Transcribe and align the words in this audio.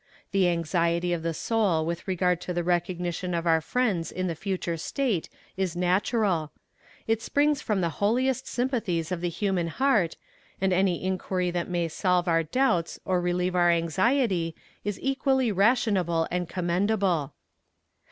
The 0.31 0.49
anxiety 0.49 1.13
of 1.13 1.21
the 1.21 1.31
soul 1.31 1.85
with 1.85 2.07
regard 2.07 2.41
to 2.41 2.53
the 2.55 2.63
recognition 2.63 3.35
of 3.35 3.45
our 3.45 3.61
friends 3.61 4.11
in 4.11 4.25
the 4.25 4.33
future 4.33 4.75
state 4.75 5.29
is 5.55 5.75
natural. 5.75 6.51
It 7.05 7.21
springs 7.21 7.61
from 7.61 7.81
the 7.81 7.89
holiest 8.01 8.47
sympathies 8.47 9.11
of 9.11 9.21
the 9.21 9.29
human 9.29 9.67
heart, 9.67 10.17
and 10.59 10.73
any 10.73 11.03
inquiry 11.03 11.51
that 11.51 11.69
may 11.69 11.87
solve 11.87 12.27
our 12.27 12.41
doubts 12.41 12.99
or 13.05 13.21
relieve 13.21 13.53
our 13.55 13.69
anxiety 13.69 14.55
is 14.83 14.97
equally 15.03 15.51
rational 15.51 16.27
and 16.31 16.49
commendable. 16.49 17.33